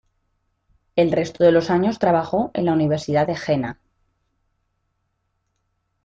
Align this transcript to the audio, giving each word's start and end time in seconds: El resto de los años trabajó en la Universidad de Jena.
El 0.95 1.11
resto 1.11 1.43
de 1.43 1.51
los 1.51 1.69
años 1.69 1.99
trabajó 1.99 2.49
en 2.55 2.65
la 2.65 2.73
Universidad 2.73 3.27
de 3.27 3.35
Jena. 3.35 3.79